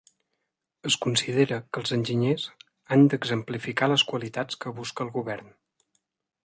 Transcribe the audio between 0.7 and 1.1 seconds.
Es